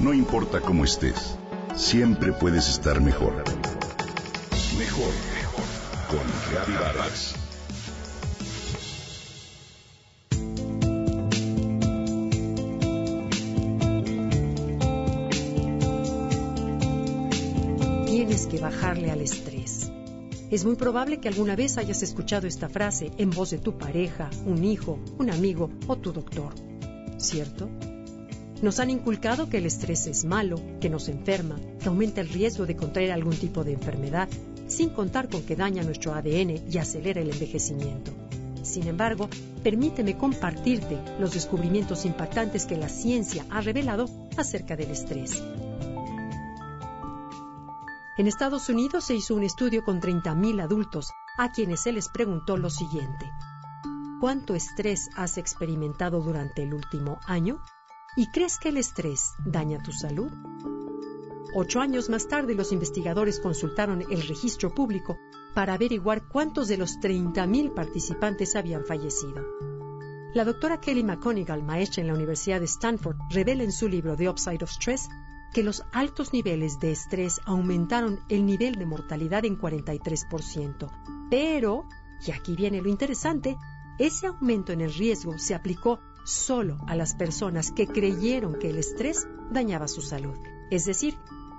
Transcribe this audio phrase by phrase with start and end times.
[0.00, 1.36] No importa cómo estés,
[1.76, 3.44] siempre puedes estar mejor.
[4.78, 5.64] Mejor, mejor.
[6.08, 7.34] Con Reavivadas.
[18.06, 19.92] Tienes que bajarle al estrés.
[20.50, 24.30] Es muy probable que alguna vez hayas escuchado esta frase en voz de tu pareja,
[24.46, 26.54] un hijo, un amigo o tu doctor.
[27.18, 27.68] ¿Cierto?
[28.62, 32.66] Nos han inculcado que el estrés es malo, que nos enferma, que aumenta el riesgo
[32.66, 34.28] de contraer algún tipo de enfermedad,
[34.68, 38.12] sin contar con que daña nuestro ADN y acelera el envejecimiento.
[38.62, 39.30] Sin embargo,
[39.62, 45.42] permíteme compartirte los descubrimientos impactantes que la ciencia ha revelado acerca del estrés.
[48.18, 52.58] En Estados Unidos se hizo un estudio con 30.000 adultos a quienes se les preguntó
[52.58, 53.30] lo siguiente.
[54.20, 57.62] ¿Cuánto estrés has experimentado durante el último año?
[58.16, 60.32] ¿Y crees que el estrés daña tu salud?
[61.54, 65.18] Ocho años más tarde, los investigadores consultaron el registro público
[65.54, 69.44] para averiguar cuántos de los 30.000 participantes habían fallecido.
[70.34, 74.28] La doctora Kelly McConigal, maestra en la Universidad de Stanford, revela en su libro The
[74.28, 75.08] Upside of Stress
[75.52, 80.88] que los altos niveles de estrés aumentaron el nivel de mortalidad en 43%.
[81.30, 81.84] Pero,
[82.24, 83.56] y aquí viene lo interesante,
[83.98, 88.78] ese aumento en el riesgo se aplicó solo a las personas que creyeron que el
[88.78, 90.36] estrés dañaba su salud.
[90.70, 91.16] Es decir,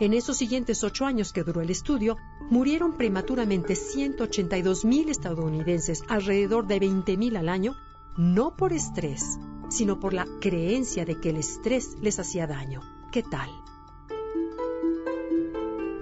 [0.00, 2.16] en esos siguientes ocho años que duró el estudio,
[2.50, 7.76] murieron prematuramente 182 mil estadounidenses, alrededor de 20 mil al año,
[8.16, 9.38] no por estrés,
[9.68, 12.80] sino por la creencia de que el estrés les hacía daño.
[13.12, 13.50] ¿Qué tal?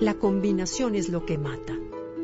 [0.01, 1.79] La combinación es lo que mata.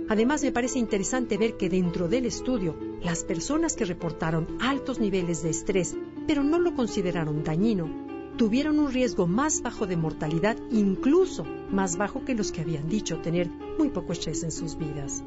[0.08, 5.42] Además, me parece interesante ver que dentro del estudio, las personas que reportaron altos niveles
[5.42, 5.94] de estrés,
[6.28, 7.88] pero no lo consideraron dañino,
[8.36, 13.22] tuvieron un riesgo más bajo de mortalidad, incluso más bajo que los que habían dicho
[13.22, 13.48] tener
[13.78, 15.24] muy poco estrés en sus vidas.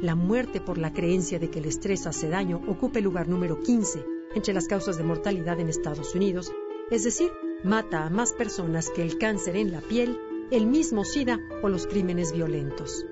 [0.00, 3.62] La muerte por la creencia de que el estrés hace daño ocupa el lugar número
[3.62, 6.50] 15 entre las causas de mortalidad en Estados Unidos,
[6.90, 7.30] es decir,
[7.62, 10.18] mata a más personas que el cáncer en la piel,
[10.50, 13.06] el mismo SIDA o los crímenes violentos.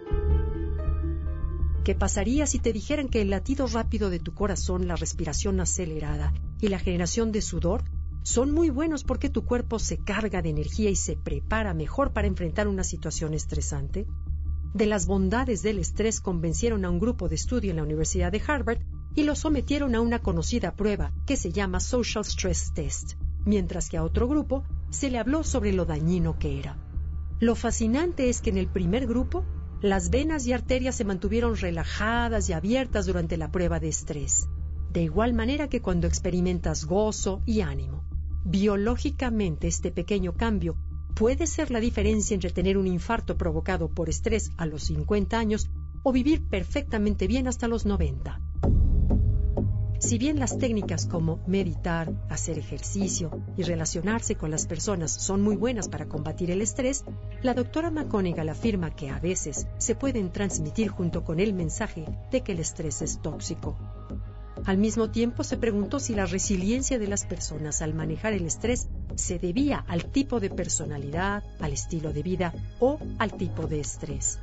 [1.85, 6.33] ¿Qué pasaría si te dijeran que el latido rápido de tu corazón, la respiración acelerada
[6.65, 7.85] y la generación de sudor
[8.23, 12.27] son muy buenos porque tu cuerpo se carga de energía y se prepara mejor para
[12.27, 14.07] enfrentar una situación estresante?
[14.73, 18.41] De las bondades del estrés convencieron a un grupo de estudio en la Universidad de
[18.47, 18.79] Harvard
[19.15, 23.13] y lo sometieron a una conocida prueba que se llama Social Stress Test,
[23.45, 26.79] mientras que a otro grupo se le habló sobre lo dañino que era.
[27.41, 29.45] Lo fascinante es que en el primer grupo
[29.83, 34.49] las venas y arterias se mantuvieron relajadas y abiertas durante la prueba de estrés,
[34.95, 38.05] de igual manera que cuando experimentas gozo y ánimo.
[38.45, 40.77] Biológicamente este pequeño cambio
[41.17, 45.69] puede ser la diferencia entre tener un infarto provocado por estrés a los 50 años
[46.05, 48.41] o vivir perfectamente bien hasta los 90.
[49.99, 55.57] Si bien las técnicas como meditar, hacer ejercicio y relacionarse con las personas son muy
[55.57, 57.05] buenas para combatir el estrés,
[57.43, 62.43] la doctora McConigal afirma que a veces se pueden transmitir junto con el mensaje de
[62.43, 63.77] que el estrés es tóxico.
[64.67, 68.89] Al mismo tiempo se preguntó si la resiliencia de las personas al manejar el estrés
[69.15, 74.39] se debía al tipo de personalidad, al estilo de vida o al tipo de estrés.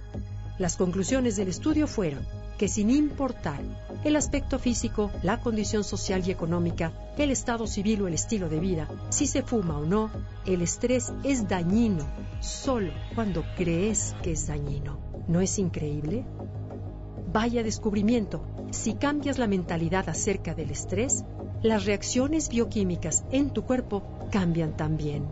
[0.59, 2.23] Las conclusiones del estudio fueron
[2.59, 3.61] que sin importar
[4.03, 8.59] el aspecto físico, la condición social y económica, el estado civil o el estilo de
[8.59, 10.11] vida, si se fuma o no,
[10.45, 12.05] el estrés es dañino
[12.41, 14.99] solo cuando crees que es dañino.
[15.27, 16.25] ¿No es increíble?
[17.33, 18.43] Vaya descubrimiento.
[18.71, 21.23] Si cambias la mentalidad acerca del estrés,
[21.61, 25.27] las reacciones bioquímicas en tu cuerpo cambian también.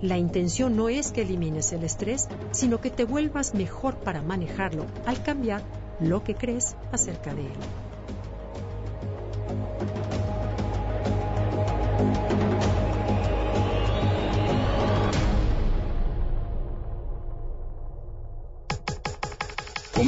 [0.00, 4.86] La intención no es que elimines el estrés, sino que te vuelvas mejor para manejarlo
[5.04, 5.62] al cambiar
[6.00, 7.91] lo que crees acerca de él.